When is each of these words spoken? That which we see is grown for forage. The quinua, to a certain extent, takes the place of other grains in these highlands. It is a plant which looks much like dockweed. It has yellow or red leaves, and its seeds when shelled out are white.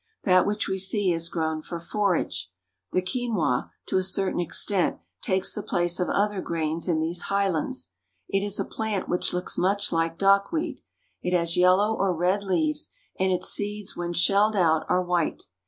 That 0.23 0.47
which 0.47 0.67
we 0.67 0.79
see 0.79 1.13
is 1.13 1.29
grown 1.29 1.61
for 1.61 1.79
forage. 1.79 2.51
The 2.91 3.03
quinua, 3.03 3.69
to 3.85 3.97
a 3.99 4.03
certain 4.03 4.39
extent, 4.39 4.97
takes 5.21 5.53
the 5.53 5.61
place 5.61 5.99
of 5.99 6.09
other 6.09 6.41
grains 6.41 6.87
in 6.87 6.99
these 6.99 7.21
highlands. 7.29 7.89
It 8.27 8.43
is 8.43 8.59
a 8.59 8.65
plant 8.65 9.07
which 9.07 9.31
looks 9.31 9.59
much 9.59 9.91
like 9.91 10.17
dockweed. 10.17 10.81
It 11.21 11.33
has 11.33 11.55
yellow 11.55 11.93
or 11.95 12.15
red 12.15 12.41
leaves, 12.41 12.89
and 13.19 13.31
its 13.31 13.49
seeds 13.49 13.95
when 13.95 14.13
shelled 14.13 14.55
out 14.55 14.87
are 14.89 15.03
white. 15.03 15.43